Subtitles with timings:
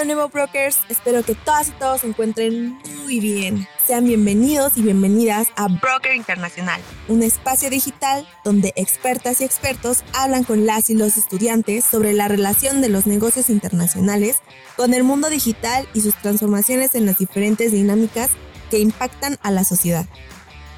[0.00, 0.78] de nuevo, brokers.
[0.88, 3.68] Espero que todas y todos se encuentren muy bien.
[3.86, 10.44] Sean bienvenidos y bienvenidas a Broker Internacional, un espacio digital donde expertas y expertos hablan
[10.44, 14.36] con las y los estudiantes sobre la relación de los negocios internacionales
[14.74, 18.30] con el mundo digital y sus transformaciones en las diferentes dinámicas
[18.70, 20.06] que impactan a la sociedad.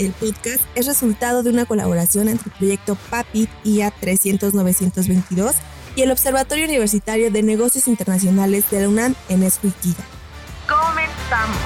[0.00, 5.54] El podcast es resultado de una colaboración entre el proyecto PAPIT IA 300 922
[5.95, 10.03] y el Observatorio Universitario de Negocios Internacionales de la UNAM en Escuiquiga.
[10.67, 11.57] Comenzamos.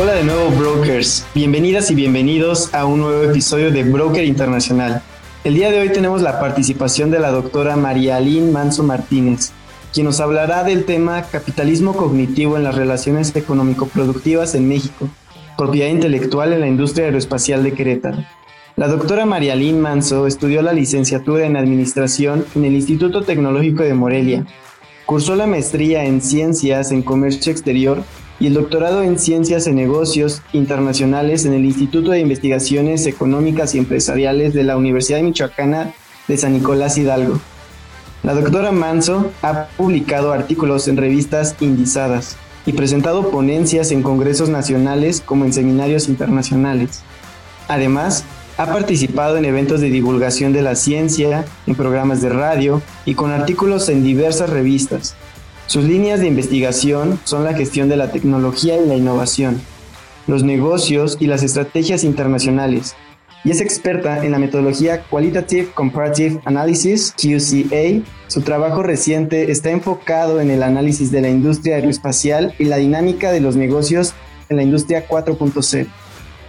[0.00, 5.02] Hola de nuevo brokers, bienvenidas y bienvenidos a un nuevo episodio de Broker Internacional.
[5.42, 9.50] El día de hoy tenemos la participación de la doctora María Aline Manso Martínez,
[9.92, 15.08] quien nos hablará del tema capitalismo cognitivo en las relaciones económico-productivas en México,
[15.56, 18.24] propiedad intelectual en la industria aeroespacial de Querétaro.
[18.78, 24.46] La doctora Marialín Manso estudió la licenciatura en Administración en el Instituto Tecnológico de Morelia.
[25.04, 28.04] Cursó la maestría en Ciencias en Comercio Exterior
[28.38, 33.78] y el doctorado en Ciencias en Negocios Internacionales en el Instituto de Investigaciones Económicas y
[33.78, 35.92] Empresariales de la Universidad Michoacana
[36.28, 37.40] de San Nicolás Hidalgo.
[38.22, 45.20] La doctora Manso ha publicado artículos en revistas indizadas y presentado ponencias en congresos nacionales
[45.20, 47.02] como en seminarios internacionales.
[47.66, 48.24] Además,
[48.58, 53.30] ha participado en eventos de divulgación de la ciencia, en programas de radio y con
[53.30, 55.14] artículos en diversas revistas.
[55.66, 59.60] Sus líneas de investigación son la gestión de la tecnología y la innovación,
[60.26, 62.96] los negocios y las estrategias internacionales,
[63.44, 68.02] y es experta en la metodología Qualitative Comparative Analysis, QCA.
[68.26, 73.30] Su trabajo reciente está enfocado en el análisis de la industria aeroespacial y la dinámica
[73.30, 74.14] de los negocios
[74.48, 75.86] en la industria 4.0.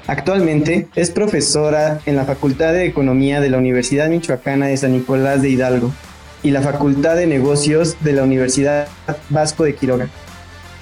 [0.09, 5.43] Actualmente es profesora en la Facultad de Economía de la Universidad Michoacana de San Nicolás
[5.43, 5.93] de Hidalgo
[6.41, 8.87] y la Facultad de Negocios de la Universidad
[9.29, 10.07] Vasco de Quiroga.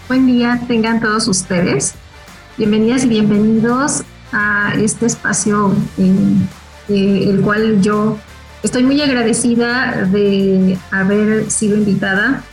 [0.08, 1.96] Buen día, tengan todos ustedes.
[2.58, 6.48] Bienvenidas y bienvenidos a este espacio en
[6.88, 8.18] el cual yo
[8.64, 12.44] estoy muy agradecida de haber sido invitada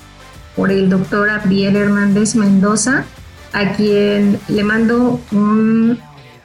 [0.56, 3.04] por el doctor Abriel Hernández Mendoza,
[3.52, 6.00] a quien le mando un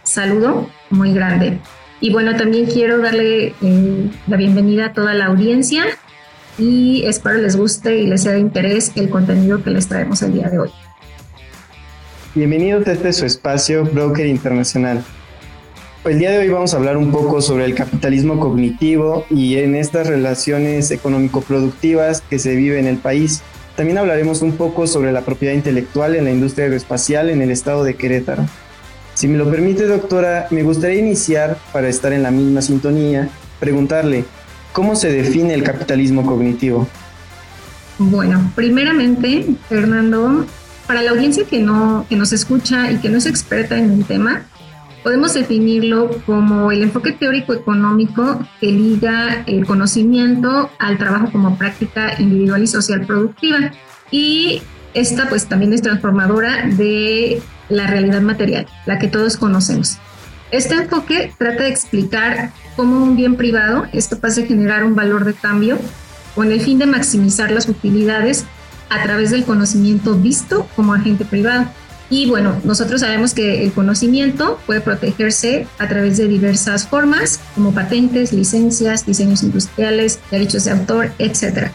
[0.09, 1.59] saludo muy grande.
[2.02, 5.84] Y bueno, también quiero darle eh, la bienvenida a toda la audiencia
[6.58, 10.34] y espero les guste y les sea de interés el contenido que les traemos el
[10.34, 10.72] día de hoy.
[12.34, 15.03] Bienvenidos a este su espacio Broker Internacional.
[16.06, 19.76] El día de hoy vamos a hablar un poco sobre el capitalismo cognitivo y en
[19.76, 23.44] estas relaciones económico-productivas que se vive en el país.
[23.76, 27.84] También hablaremos un poco sobre la propiedad intelectual en la industria aeroespacial en el estado
[27.84, 28.46] de Querétaro.
[29.19, 33.28] Si me lo permite, doctora, me gustaría iniciar, para estar en la misma sintonía,
[33.59, 34.24] preguntarle,
[34.72, 36.88] ¿cómo se define el capitalismo cognitivo?
[37.97, 40.46] Bueno, primeramente, Fernando,
[40.88, 44.06] para la audiencia que, no, que nos escucha y que no es experta en el
[44.06, 44.44] tema,
[45.03, 52.13] podemos definirlo como el enfoque teórico económico que liga el conocimiento al trabajo como práctica
[52.22, 53.74] individual y social productiva.
[54.12, 54.62] Y
[54.94, 59.97] esta pues también es transformadora de la realidad material, la que todos conocemos.
[60.52, 65.24] Este enfoque trata de explicar cómo un bien privado es capaz de generar un valor
[65.25, 65.78] de cambio
[66.34, 68.46] con el fin de maximizar las utilidades
[68.90, 71.68] a través del conocimiento visto como agente privado.
[72.09, 77.72] Y bueno, nosotros sabemos que el conocimiento puede protegerse a través de diversas formas, como
[77.72, 81.69] patentes, licencias, diseños industriales, derechos de autor, etc.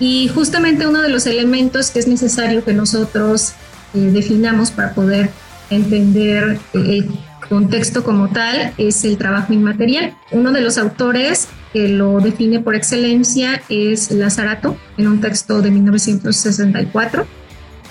[0.00, 3.52] Y justamente uno de los elementos que es necesario que nosotros
[3.92, 5.30] definamos para poder
[5.70, 7.08] entender eh, el
[7.48, 10.14] contexto como tal es el trabajo inmaterial.
[10.30, 15.70] Uno de los autores que lo define por excelencia es Lazarato en un texto de
[15.70, 17.26] 1964,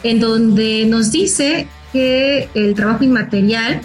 [0.03, 3.81] en donde nos dice que el trabajo inmaterial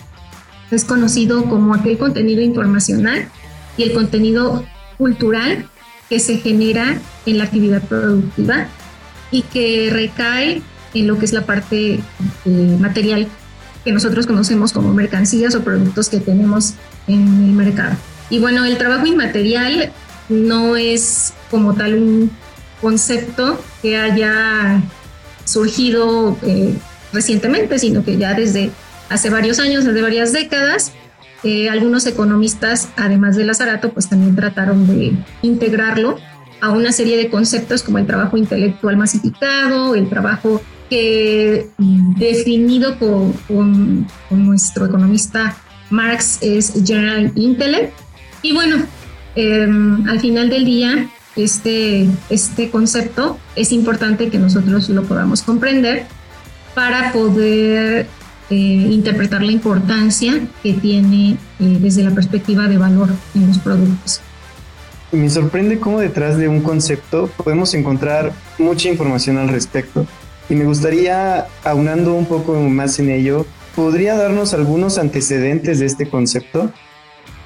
[0.71, 3.29] es conocido como aquel contenido informacional
[3.77, 4.65] y el contenido
[4.99, 5.69] cultural
[6.09, 8.67] que se genera en la actividad productiva
[9.31, 10.63] y que recae
[10.95, 12.01] en lo que es la parte
[12.45, 13.29] eh, material
[13.85, 16.75] que nosotros conocemos como mercancías o productos que tenemos
[17.07, 17.97] en el mercado.
[18.29, 19.91] Y bueno, el trabajo inmaterial
[20.29, 22.31] no es como tal un
[22.81, 24.83] concepto que haya
[25.45, 26.75] surgido eh,
[27.13, 28.71] recientemente, sino que ya desde
[29.09, 30.93] hace varios años, desde varias décadas,
[31.43, 36.19] eh, algunos economistas, además de Lazarato, pues también trataron de integrarlo
[36.61, 40.61] a una serie de conceptos como el trabajo intelectual masificado, el trabajo
[40.91, 41.69] que
[42.19, 45.57] definido con, nuestro economista
[45.89, 47.93] Marx es General Intellect.
[48.43, 48.77] Y bueno,
[49.37, 56.07] em, al final del día, este, este concepto, es importante que nosotros lo podamos comprender
[56.75, 58.07] para poder
[58.51, 64.21] eh, interpretar la importancia que tiene eh, desde la perspectiva de valor en los productos.
[65.13, 70.07] Me sorprende cómo detrás de un concepto podemos encontrar mucha información al respecto.
[70.51, 76.09] Y me gustaría, aunando un poco más en ello, ¿podría darnos algunos antecedentes de este
[76.11, 76.73] concepto?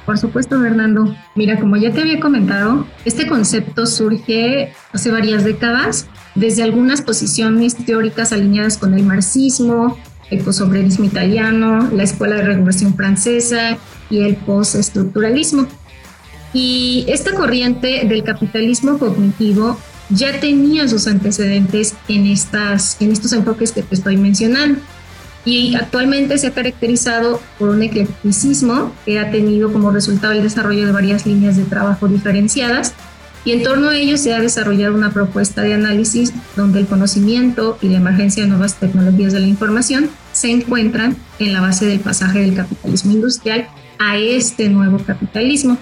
[0.06, 1.14] Por supuesto, Fernando.
[1.34, 7.76] Mira, como ya te había comentado, este concepto surge hace varias décadas desde algunas posiciones
[7.76, 9.98] teóricas alineadas con el marxismo,
[10.30, 13.76] el posobrerismo italiano, la escuela de regulación francesa
[14.08, 15.66] y el postestructuralismo.
[16.54, 19.78] Y esta corriente del capitalismo cognitivo
[20.10, 24.80] ya tenía sus antecedentes en, estas, en estos enfoques que te estoy mencionando
[25.44, 30.86] y actualmente se ha caracterizado por un eclecticismo que ha tenido como resultado el desarrollo
[30.86, 32.94] de varias líneas de trabajo diferenciadas
[33.44, 37.76] y en torno a ello se ha desarrollado una propuesta de análisis donde el conocimiento
[37.82, 42.00] y la emergencia de nuevas tecnologías de la información se encuentran en la base del
[42.00, 43.68] pasaje del capitalismo industrial
[43.98, 45.76] a este nuevo capitalismo.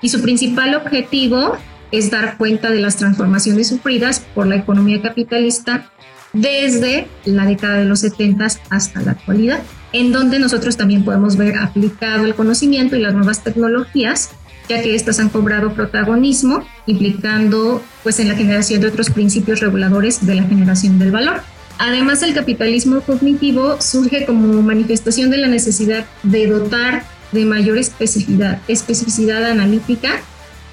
[0.00, 1.56] Y su principal objetivo
[1.92, 5.90] es dar cuenta de las transformaciones sufridas por la economía capitalista
[6.32, 9.60] desde la década de los 70 hasta la actualidad,
[9.92, 14.30] en donde nosotros también podemos ver aplicado el conocimiento y las nuevas tecnologías,
[14.68, 20.26] ya que estas han cobrado protagonismo, implicando pues en la generación de otros principios reguladores
[20.26, 21.40] de la generación del valor.
[21.78, 28.60] Además, el capitalismo cognitivo surge como manifestación de la necesidad de dotar de mayor especificidad,
[28.66, 30.20] especificidad analítica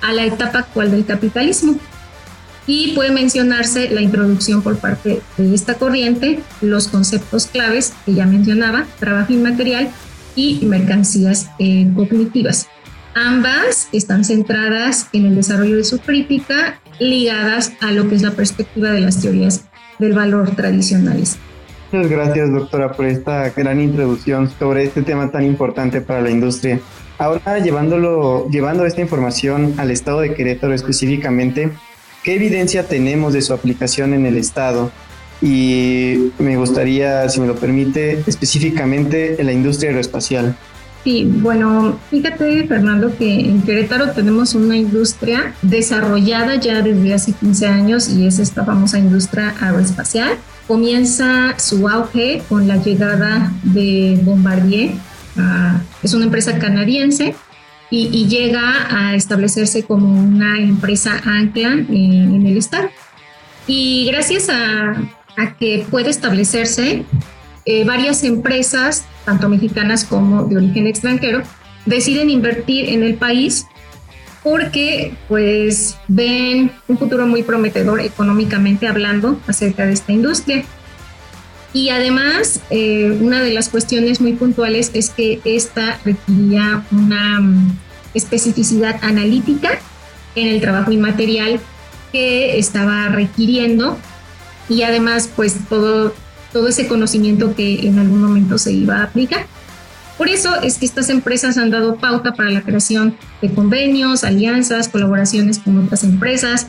[0.03, 1.79] a la etapa actual del capitalismo,
[2.65, 8.25] y puede mencionarse la introducción por parte de esta corriente, los conceptos claves que ya
[8.25, 9.89] mencionaba, trabajo inmaterial
[10.35, 12.67] y mercancías eh, cognitivas.
[13.15, 18.31] Ambas están centradas en el desarrollo de su crítica, ligadas a lo que es la
[18.31, 19.65] perspectiva de las teorías
[19.99, 21.37] del valor tradicionales.
[21.91, 26.79] Muchas gracias, doctora, por esta gran introducción sobre este tema tan importante para la industria.
[27.17, 31.71] Ahora, llevándolo, llevando esta información al estado de Querétaro específicamente,
[32.23, 34.91] ¿Qué evidencia tenemos de su aplicación en el Estado?
[35.41, 40.55] Y me gustaría, si me lo permite, específicamente en la industria aeroespacial.
[41.03, 47.67] Sí, bueno, fíjate Fernando que en Querétaro tenemos una industria desarrollada ya desde hace 15
[47.67, 50.37] años y es esta famosa industria aeroespacial.
[50.65, 54.91] Comienza su auge con la llegada de Bombardier,
[55.37, 57.35] ah, es una empresa canadiense
[57.89, 62.89] y, llega a establecerse como una empresa ancla en, el Estado.
[63.67, 64.95] Y gracias a,
[65.59, 67.05] que puede establecerse,
[67.65, 71.43] eh, varias empresas, tanto mexicanas como de origen extranjero,
[71.85, 73.67] deciden invertir en el país
[74.43, 80.65] porque pues ven un futuro muy prometedor económicamente hablando acerca de esta industria.
[81.73, 87.77] Y además, eh, una de las cuestiones muy puntuales es que esta requería una mm,
[88.13, 89.79] especificidad analítica
[90.35, 91.59] en el trabajo inmaterial
[92.11, 93.97] que estaba requiriendo
[94.69, 96.13] y además pues todo,
[96.51, 99.47] todo ese conocimiento que en algún momento se iba a aplicar.
[100.17, 104.89] Por eso es que estas empresas han dado pauta para la creación de convenios, alianzas,
[104.89, 106.67] colaboraciones con otras empresas,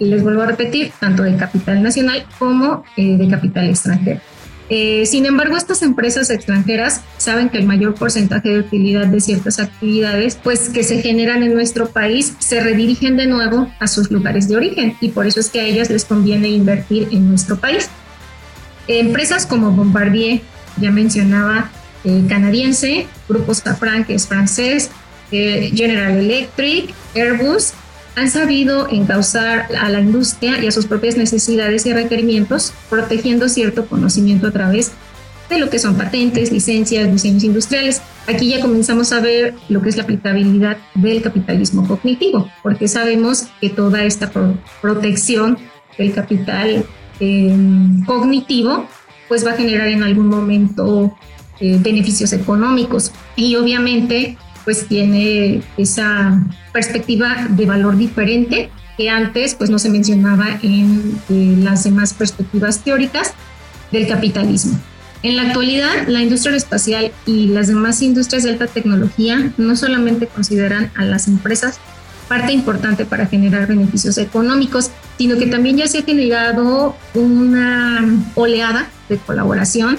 [0.00, 4.20] y les vuelvo a repetir, tanto de capital nacional como eh, de capital extranjero.
[4.70, 9.58] Eh, sin embargo, estas empresas extranjeras saben que el mayor porcentaje de utilidad de ciertas
[9.58, 14.48] actividades, pues que se generan en nuestro país, se redirigen de nuevo a sus lugares
[14.48, 17.88] de origen y por eso es que a ellas les conviene invertir en nuestro país.
[18.88, 20.42] Empresas como Bombardier,
[20.78, 21.70] ya mencionaba,
[22.04, 24.90] eh, canadiense, Grupo Safran, que es francés,
[25.30, 27.72] eh, General Electric, Airbus,
[28.18, 33.86] han sabido encauzar a la industria y a sus propias necesidades y requerimientos, protegiendo cierto
[33.86, 34.92] conocimiento a través
[35.48, 38.02] de lo que son patentes, licencias, diseños industriales.
[38.26, 43.46] Aquí ya comenzamos a ver lo que es la aplicabilidad del capitalismo cognitivo, porque sabemos
[43.60, 44.30] que toda esta
[44.82, 45.56] protección
[45.96, 46.84] del capital
[47.20, 48.86] em, cognitivo
[49.28, 51.16] pues va a generar en algún momento
[51.60, 56.42] eh, beneficios económicos y obviamente pues tiene esa
[56.74, 62.80] perspectiva de valor diferente que antes pues no se mencionaba en eh, las demás perspectivas
[62.84, 63.32] teóricas
[63.92, 64.78] del capitalismo.
[65.22, 70.26] En la actualidad, la industria espacial y las demás industrias de alta tecnología no solamente
[70.26, 71.80] consideran a las empresas
[72.28, 78.90] parte importante para generar beneficios económicos, sino que también ya se ha generado una oleada
[79.08, 79.98] de colaboración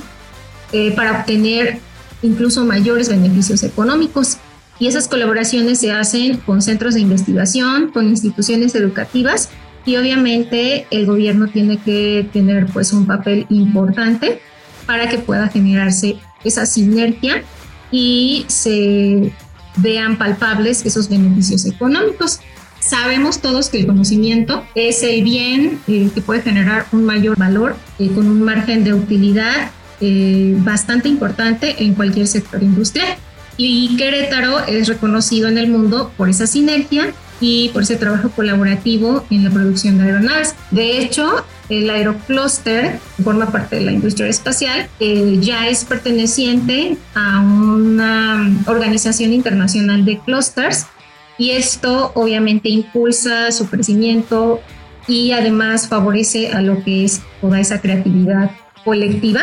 [0.74, 1.80] eh, para obtener
[2.22, 4.38] incluso mayores beneficios económicos.
[4.80, 9.50] Y esas colaboraciones se hacen con centros de investigación, con instituciones educativas
[9.86, 14.42] y obviamente el gobierno tiene que tener pues un papel importante
[14.86, 17.44] para que pueda generarse esa sinergia
[17.92, 19.34] y se
[19.78, 22.40] vean palpables esos beneficios económicos.
[22.80, 27.76] Sabemos todos que el conocimiento es el bien eh, que puede generar un mayor valor
[28.00, 29.72] eh, con un margen de utilidad
[30.02, 33.18] eh, bastante importante en cualquier sector industrial.
[33.62, 39.26] Y Querétaro es reconocido en el mundo por esa sinergia y por ese trabajo colaborativo
[39.30, 40.56] en la producción de aeronaves.
[40.72, 44.88] De hecho, el Aerocluster forma parte de la industria espacial,
[45.42, 50.86] ya es perteneciente a una organización internacional de clusters
[51.38, 54.62] y esto obviamente impulsa su crecimiento
[55.06, 58.52] y además favorece a lo que es toda esa creatividad
[58.86, 59.42] colectiva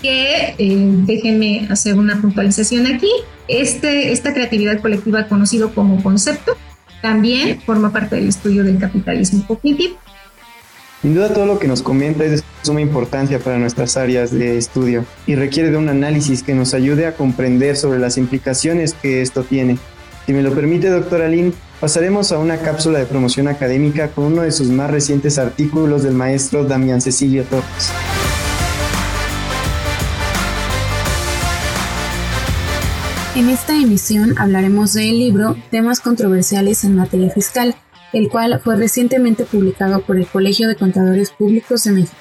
[0.00, 3.10] que eh, déjenme hacer una puntualización aquí.
[3.50, 6.56] Este, esta creatividad colectiva conocido como concepto
[7.02, 9.96] también forma parte del estudio del capitalismo cognitivo.
[11.02, 14.56] Sin duda todo lo que nos comenta es de suma importancia para nuestras áreas de
[14.56, 19.20] estudio y requiere de un análisis que nos ayude a comprender sobre las implicaciones que
[19.20, 19.78] esto tiene.
[20.26, 24.42] Si me lo permite, doctora Lin, pasaremos a una cápsula de promoción académica con uno
[24.42, 27.90] de sus más recientes artículos del maestro Damián Cecilio Torres.
[33.40, 37.74] En esta emisión hablaremos del libro Temas controversiales en materia fiscal,
[38.12, 42.18] el cual fue recientemente publicado por el Colegio de Contadores Públicos de México.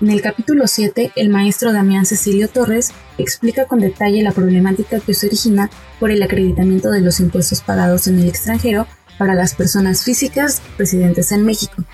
[0.00, 5.14] En el capítulo 7, el maestro Damián Cecilio Torres explica con detalle la problemática que
[5.14, 5.70] se origina
[6.00, 11.30] por el acreditamiento de los impuestos pagados en el extranjero para las personas físicas residentes
[11.30, 11.84] en México.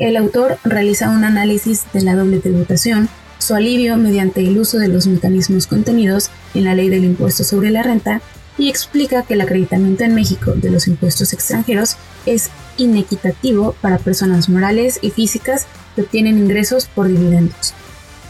[0.00, 3.08] El autor realiza un análisis de la doble tributación,
[3.46, 7.70] su alivio mediante el uso de los mecanismos contenidos en la ley del impuesto sobre
[7.70, 8.20] la renta
[8.58, 14.48] y explica que el acreditamiento en México de los impuestos extranjeros es inequitativo para personas
[14.48, 17.72] morales y físicas que obtienen ingresos por dividendos.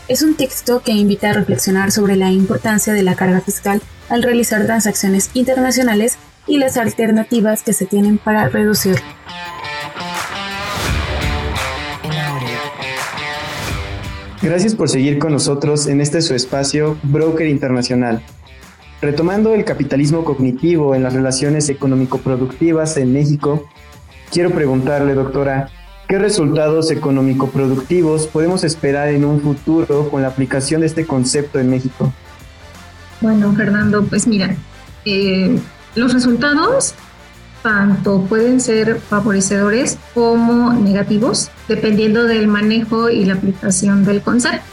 [0.07, 3.81] Es un texto que invita a reflexionar sobre la importancia de la carga fiscal
[4.11, 9.01] al realizar transacciones internacionales y las alternativas que se tienen para reducirlo.
[14.43, 18.23] Gracias por seguir con nosotros en este su espacio Broker Internacional.
[19.01, 23.67] Retomando el capitalismo cognitivo en las relaciones económico-productivas en México,
[24.31, 25.71] quiero preguntarle, doctora,
[26.07, 31.71] ¿qué resultados económico-productivos podemos esperar en un futuro con la aplicación de este concepto en
[31.71, 32.13] México?
[33.23, 34.55] Bueno, Fernando, pues mira,
[35.07, 35.59] eh,
[35.95, 36.95] los resultados
[37.67, 44.65] tanto pueden ser favorecedores como negativos, dependiendo del manejo y la aplicación del concepto.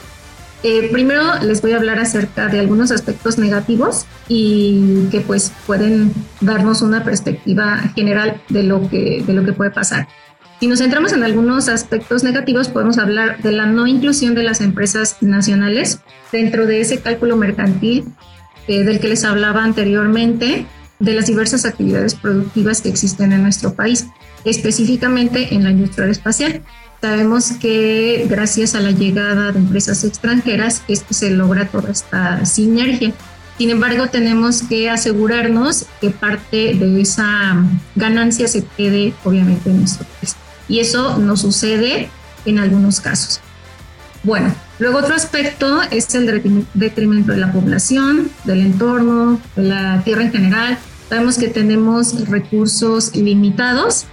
[0.62, 6.14] Eh, primero les voy a hablar acerca de algunos aspectos negativos y que pues pueden
[6.40, 10.08] darnos una perspectiva general de lo que, de lo que puede pasar.
[10.60, 14.62] Si nos centramos en algunos aspectos negativos, podemos hablar de la no inclusión de las
[14.62, 16.00] empresas nacionales
[16.32, 18.06] dentro de ese cálculo mercantil
[18.68, 20.68] eh, del que les hablaba anteriormente,
[21.04, 24.08] de las diversas actividades productivas que existen en nuestro país,
[24.46, 26.62] específicamente en la industria espacial.
[27.02, 33.14] Sabemos que gracias a la llegada de empresas extranjeras esto se logra toda esta sinergia.
[33.58, 37.58] Sin embargo, tenemos que asegurarnos que parte de esa
[37.96, 40.36] ganancia se quede obviamente en nuestro país.
[40.70, 42.10] Y eso no sucede
[42.46, 43.42] en algunos casos.
[44.24, 46.42] Bueno, luego otro aspecto es el
[46.74, 50.80] detrimento de la población, del entorno, de la tierra en general,
[51.10, 54.06] Sabemos que tenemos recursos limitados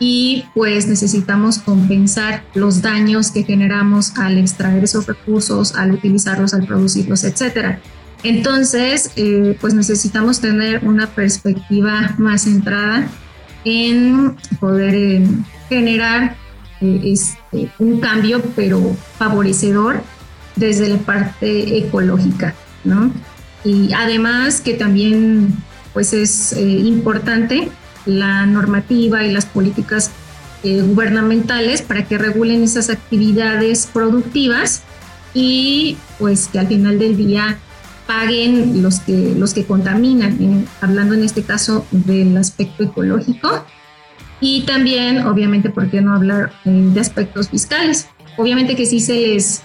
[0.00, 6.66] y pues necesitamos compensar los daños que generamos al extraer esos recursos, al utilizarlos, al
[6.66, 7.80] producirlos, etcétera.
[8.22, 13.08] Entonces, eh, pues necesitamos tener una perspectiva más centrada
[13.64, 15.26] en poder eh,
[15.68, 16.36] generar
[16.80, 20.02] eh, este, un cambio, pero favorecedor
[20.56, 22.54] desde la parte ecológica,
[22.84, 23.12] ¿no?
[23.64, 25.54] Y además que también
[25.92, 27.70] pues es eh, importante
[28.06, 30.10] la normativa y las políticas
[30.64, 34.82] eh, gubernamentales para que regulen esas actividades productivas
[35.34, 37.58] y pues que al final del día
[38.06, 43.64] paguen los que, los que contaminan, hablando en este caso del aspecto ecológico
[44.40, 48.08] y también, obviamente, ¿por qué no hablar eh, de aspectos fiscales?
[48.36, 49.62] Obviamente que sí se les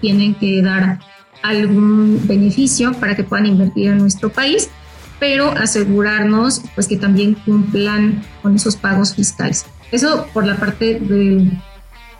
[0.00, 0.98] tienen que dar
[1.42, 4.70] algún beneficio para que puedan invertir en nuestro país,
[5.18, 9.66] pero asegurarnos pues que también cumplan con esos pagos fiscales.
[9.92, 11.50] Eso por la parte de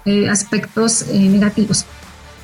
[0.05, 1.87] eh, aspectos eh, negativos.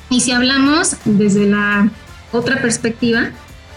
[0.09, 1.89] Y si hablamos desde la
[2.31, 3.31] otra perspectiva,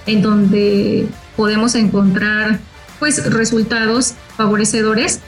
[0.07, 2.59] en donde podemos encontrar
[2.99, 5.21] pues resultados favorecedores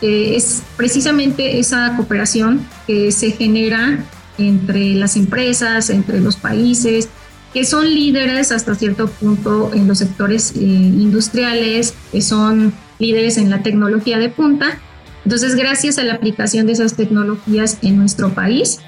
[0.00, 4.04] eh, es precisamente esa cooperación que se genera
[4.36, 7.08] entre las empresas, entre los países,
[7.52, 13.50] que son líderes hasta cierto punto en los sectores eh, industriales, que son líderes en
[13.50, 14.78] la tecnología de punta.
[15.24, 18.80] Entonces, gracias a la aplicación de esas tecnologías en nuestro país,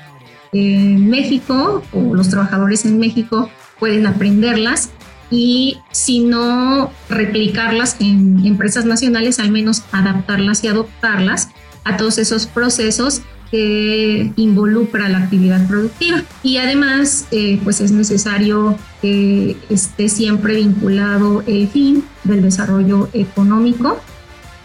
[0.52, 4.90] eh, México o los trabajadores en México pueden aprenderlas
[5.30, 11.48] y si no replicarlas en empresas nacionales, al menos adaptarlas y adoptarlas
[11.84, 13.22] a todos esos procesos
[13.54, 16.24] que involucra la actividad productiva.
[16.42, 24.00] Y además, eh, pues es necesario que esté siempre vinculado el fin del desarrollo económico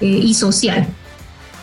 [0.02, 0.88] eh, y social.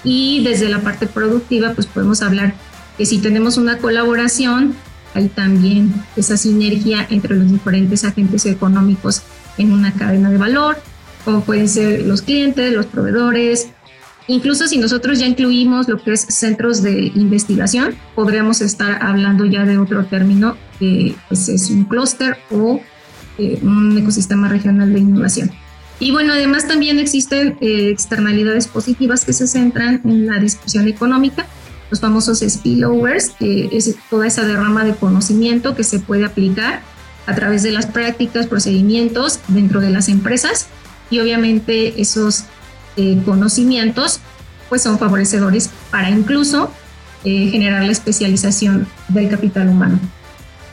[0.04, 2.54] Y desde la parte productiva, pues podemos hablar
[2.96, 4.76] que si tenemos una colaboración
[5.12, 9.22] hay también esa sinergia entre los diferentes agentes económicos
[9.58, 10.76] en una cadena de valor,
[11.24, 13.70] como pueden ser los clientes, los proveedores.
[14.28, 19.64] Incluso si nosotros ya incluimos lo que es centros de investigación, podríamos estar hablando ya
[19.64, 22.80] de otro término que pues, es un clúster o
[23.38, 25.50] eh, un ecosistema regional de innovación.
[26.00, 31.46] Y bueno, además también existen eh, externalidades positivas que se centran en la discusión económica
[31.90, 36.80] los famosos spillovers, es toda esa derrama de conocimiento que se puede aplicar
[37.26, 40.66] a través de las prácticas, procedimientos dentro de las empresas
[41.10, 42.44] y obviamente esos
[42.96, 44.20] eh, conocimientos
[44.68, 46.70] pues son favorecedores para incluso
[47.24, 49.98] eh, generar la especialización del capital humano.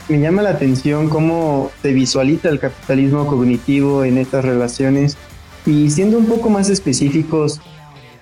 [0.09, 5.17] Me llama la atención cómo se visualiza el capitalismo cognitivo en estas relaciones
[5.65, 7.61] y siendo un poco más específicos,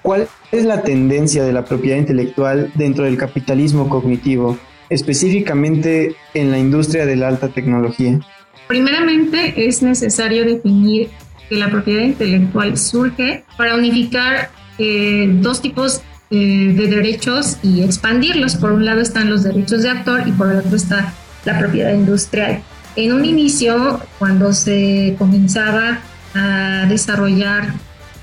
[0.03, 4.57] ¿cuál es la tendencia de la propiedad intelectual dentro del capitalismo cognitivo,
[4.89, 8.19] específicamente en la industria de la alta tecnología?
[8.67, 11.09] Primeramente, es necesario definir
[11.51, 18.55] que la propiedad intelectual surge para unificar eh, dos tipos eh, de derechos y expandirlos.
[18.55, 21.91] Por un lado están los derechos de autor y por el otro está la propiedad
[21.93, 22.63] industrial.
[22.95, 25.99] En un inicio, cuando se comenzaba
[26.33, 27.73] a desarrollar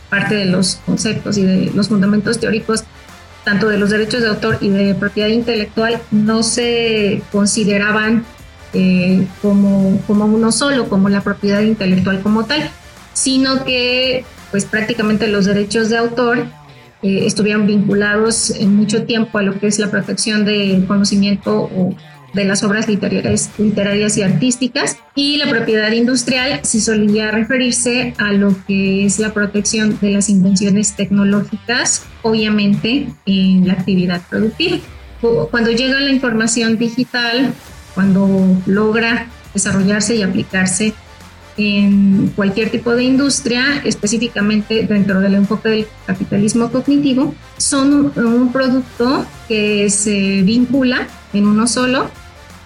[0.09, 2.85] parte de los conceptos y de los fundamentos teóricos,
[3.45, 8.25] tanto de los derechos de autor y de propiedad intelectual, no se consideraban
[8.73, 12.71] eh, como, como uno solo, como la propiedad intelectual como tal,
[13.19, 16.47] sino que pues prácticamente los derechos de autor
[17.03, 21.97] eh, estuvieron vinculados en mucho tiempo a lo que es la protección de conocimiento o
[22.33, 28.33] de las obras literarias, literarias y artísticas y la propiedad industrial se solía referirse a
[28.33, 34.79] lo que es la protección de las invenciones tecnológicas, obviamente en la actividad productiva.
[35.51, 37.53] Cuando llega la información digital,
[37.95, 38.29] cuando
[38.67, 40.95] logra desarrollarse y aplicarse
[41.59, 49.27] en cualquier tipo de industria, específicamente dentro del enfoque del capitalismo cognitivo, son un producto
[49.49, 52.09] que se vincula en uno solo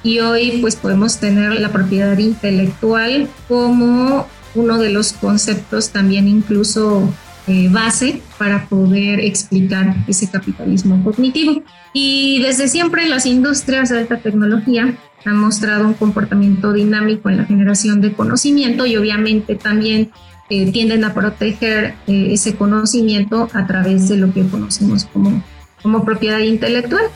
[0.03, 7.09] y hoy pues podemos tener la propiedad intelectual como uno de los conceptos también incluso
[7.49, 11.65] eh, base para poder explicar ese capitalismo cognitivo.
[11.93, 17.45] Y desde siempre las industrias de alta tecnología han mostrado un comportamiento dinámico en la
[17.45, 20.13] generación de conocimiento y obviamente también
[20.51, 25.43] eh, tienden a proteger eh, ese conocimiento a través de lo que conocemos como,
[25.83, 27.07] como propiedad intelectual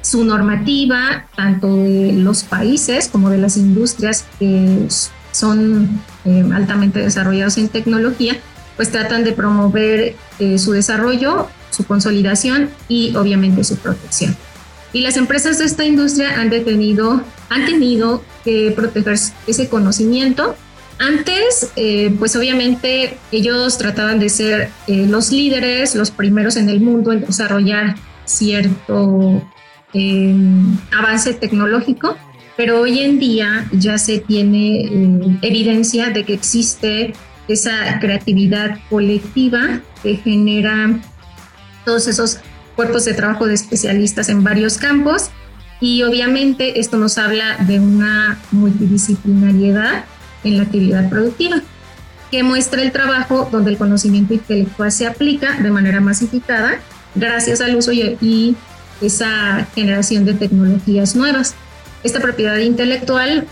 [0.00, 4.86] su normativa, tanto de los países como de las industrias que
[5.30, 6.00] son
[6.52, 8.38] altamente desarrollados en tecnología,
[8.78, 14.34] pues tratan de promover eh, su desarrollo, su consolidación y obviamente su protección.
[14.94, 20.56] Y las empresas de esta industria han, detenido, han tenido que proteger ese conocimiento.
[20.98, 27.12] Antes, eh, pues obviamente ellos trataban de ser los líderes, los primeros en el mundo
[27.12, 29.42] en desarrollar cierto
[30.90, 32.16] avance tecnológico,
[32.58, 37.14] pero hoy en día ya se tiene eh, evidencia de que existe
[37.48, 41.00] esa creatividad colectiva que genera
[41.84, 42.38] todos esos
[42.76, 45.30] cuerpos de trabajo de especialistas en varios campos
[45.80, 50.04] y obviamente esto nos habla de una multidisciplinariedad
[50.44, 51.62] en la actividad productiva
[52.30, 56.78] que muestra el trabajo donde el conocimiento intelectual se aplica de manera masificada
[57.14, 58.56] gracias al uso y
[59.00, 61.54] esa generación de tecnologías nuevas.
[62.02, 63.46] Esta propiedad intelectual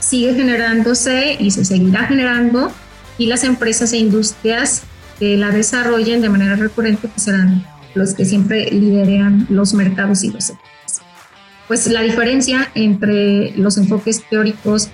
[0.00, 2.72] sigue generándose y se seguirá generando
[3.18, 4.82] y las empresas e industrias
[5.18, 10.30] que la desarrollen de manera recurrente pues serán los que siempre lideran los mercados y
[10.30, 11.00] los sectores.
[11.66, 14.88] Pues la diferencia entre los enfoques teóricos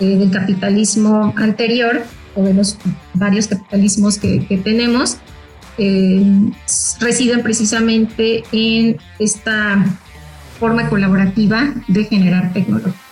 [0.00, 2.02] eh, del capitalismo anterior
[2.34, 2.78] o de los
[3.14, 5.18] varios capitalismos que, tenemos,
[5.78, 6.50] eh,
[7.00, 9.84] residen precisamente en esta
[10.58, 13.05] forma colaborativa de generar tecnología.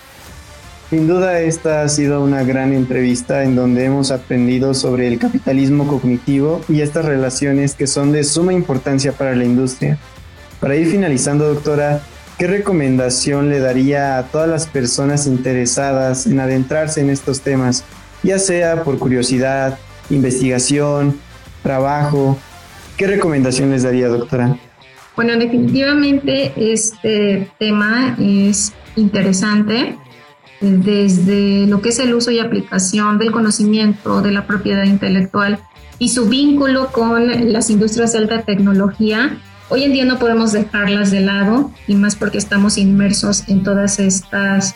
[0.94, 5.88] Sin duda esta ha sido una gran entrevista en donde hemos aprendido sobre el capitalismo
[5.88, 9.98] cognitivo y estas relaciones que son de suma importancia para la industria.
[10.61, 12.00] Para ir finalizando, doctora,
[12.38, 17.83] ¿qué recomendación le daría a todas las personas interesadas en adentrarse en estos temas,
[18.22, 19.80] ya sea por curiosidad,
[20.11, 21.18] investigación,
[21.64, 22.38] trabajo?
[22.96, 24.57] ¿Qué recomendación les daría, doctora?
[25.16, 29.98] Bueno, definitivamente este tema es interesante
[30.64, 35.59] desde lo que es el uso y aplicación del conocimiento de la propiedad intelectual
[35.98, 39.38] y su vínculo con las industrias de alta tecnología.
[39.68, 43.98] Hoy en día no podemos dejarlas de lado y más porque estamos inmersos en todas
[43.98, 44.74] estas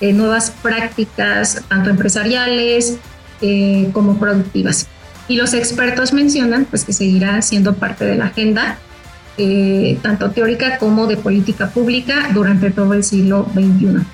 [0.00, 2.98] eh, nuevas prácticas, tanto empresariales
[3.40, 4.86] eh, como productivas.
[5.28, 8.78] Y los expertos mencionan pues, que seguirá siendo parte de la agenda,
[9.38, 14.04] eh, tanto teórica como de política pública durante todo el siglo XXI.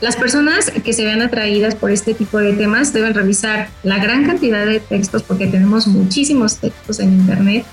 [0.00, 4.24] Las personas que se vean atraídas por este tipo de temas deben revisar la gran
[4.24, 7.66] cantidad de textos, porque tenemos muchísimos textos en Internet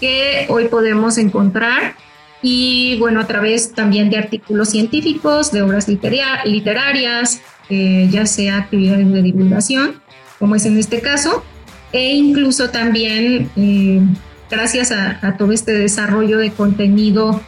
[0.00, 1.94] que hoy podemos encontrar.
[2.42, 9.12] Y bueno, a través también de artículos científicos, de obras literarias, eh, ya sea actividades
[9.12, 10.00] de divulgación,
[10.38, 11.44] como es en este caso,
[11.92, 14.00] e incluso también eh,
[14.50, 17.40] gracias a, todo este desarrollo de contenido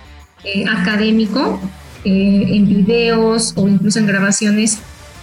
[0.44, 1.60] eh, académico,
[2.04, 4.78] eh, en videos o incluso en grabaciones,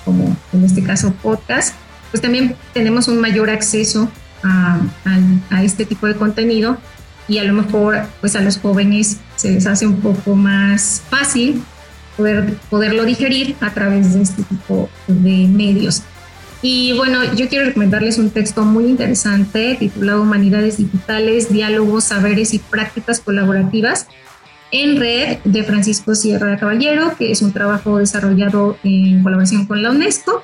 [0.06, 1.76] como en este caso podcast,
[2.12, 4.10] pues también tenemos un mayor acceso
[4.44, 4.80] a,
[5.62, 6.78] este tipo de contenido
[7.28, 11.64] y a lo mejor pues a los jóvenes se les hace un poco más fácil
[12.16, 16.04] poder, poderlo digerir a través de este tipo de medios.
[16.62, 22.60] Y bueno, yo quiero recomendarles un texto muy interesante titulado Humanidades Digitales, Diálogos, Saberes y
[22.60, 24.08] Prácticas Colaborativas,
[24.72, 29.92] en red de Francisco Sierra Caballero, que es un trabajo desarrollado en colaboración con la
[29.92, 30.44] UNESCO.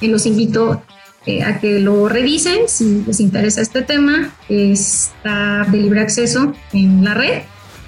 [0.00, 0.82] Los invito
[1.26, 4.30] eh, a que lo revisen si les interesa este tema.
[4.48, 7.42] Está de libre acceso en la red.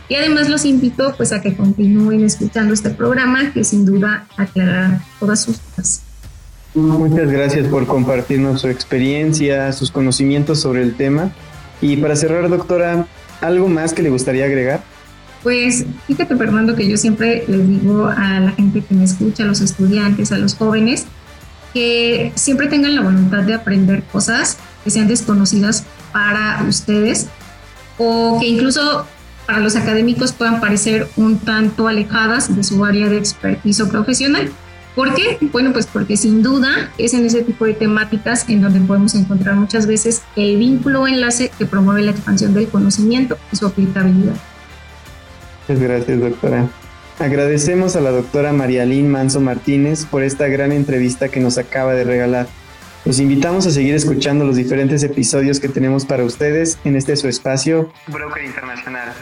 [0.08, 5.02] Y además los invito pues, a que continúen escuchando este programa que sin duda aclarará
[5.18, 6.02] todas sus dudas.
[6.74, 11.32] Muchas gracias por compartirnos su experiencia, sus conocimientos sobre el tema.
[11.80, 13.06] Y para cerrar, doctora,
[13.40, 14.82] ¿algo más que le gustaría agregar?
[15.46, 19.46] Pues fíjate, Fernando, que yo siempre les digo a la gente que me escucha, a
[19.46, 21.06] los estudiantes, a los jóvenes,
[21.72, 27.28] que siempre tengan la voluntad de aprender cosas que sean desconocidas para ustedes
[27.96, 29.06] o que incluso
[29.46, 34.50] para los académicos puedan parecer un tanto alejadas de su área de expertise profesional.
[34.96, 35.38] ¿Por qué?
[35.52, 39.54] Bueno, pues porque sin duda es en ese tipo de temáticas en donde podemos encontrar
[39.54, 44.34] muchas veces el vínculo o enlace que promueve la expansión del conocimiento y su aplicabilidad.
[45.68, 46.68] Muchas gracias, doctora.
[47.18, 52.04] Agradecemos a la doctora Marialín Manso Martínez por esta gran entrevista que nos acaba de
[52.04, 52.46] regalar.
[53.04, 57.26] Los invitamos a seguir escuchando los diferentes episodios que tenemos para ustedes en este su
[57.26, 59.12] espacio Broker Internacional.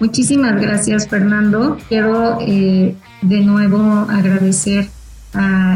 [0.00, 1.78] Muchísimas gracias, Fernando.
[1.88, 4.88] Quiero eh, de nuevo agradecer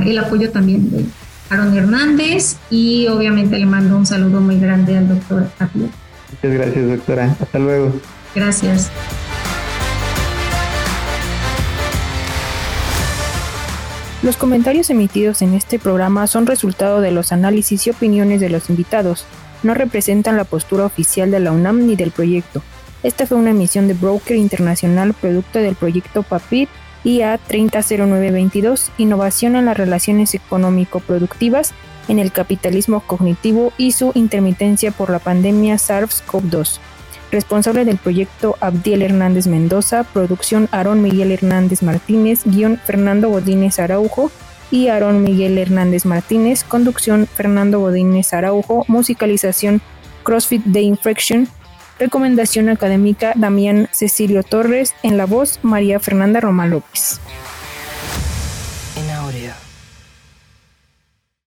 [0.07, 1.05] el apoyo también de
[1.51, 5.89] Aaron Hernández y obviamente le mando un saludo muy grande al doctor Tapia.
[6.31, 7.37] Muchas gracias, doctora.
[7.41, 7.93] Hasta luego.
[8.35, 8.91] Gracias.
[14.23, 18.69] Los comentarios emitidos en este programa son resultado de los análisis y opiniones de los
[18.69, 19.25] invitados,
[19.63, 22.63] no representan la postura oficial de la UNAM ni del proyecto.
[23.03, 26.69] Esta fue una emisión de Broker Internacional producto del proyecto PAPIT
[27.03, 31.73] IA 300922, Innovación en las Relaciones Económico-Productivas
[32.09, 36.79] en el Capitalismo Cognitivo y su intermitencia por la pandemia SARS-CoV-2
[37.31, 44.31] responsable del proyecto Abdiel Hernández Mendoza, producción Aarón Miguel Hernández Martínez, guion Fernando Godínez Araujo
[44.71, 49.81] y Aarón Miguel Hernández Martínez, conducción Fernando Godínez Araujo, musicalización
[50.23, 51.49] CrossFit The Infection,
[51.99, 57.21] recomendación académica Damián Cecilio Torres, en la voz María Fernanda Roma López.